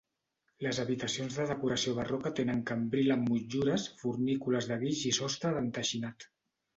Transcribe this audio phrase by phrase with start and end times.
[0.67, 6.27] Les habitacions de decoració barroca tenen cambril amb motllures, fornícules de guix i sostre d'enteixinat.